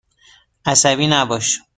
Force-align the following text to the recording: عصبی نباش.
عصبی 0.65 1.07
نباش. 1.07 1.61